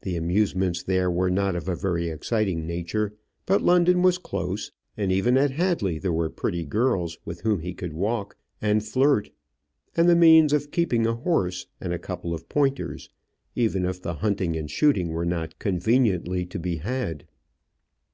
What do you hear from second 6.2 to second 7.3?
pretty girls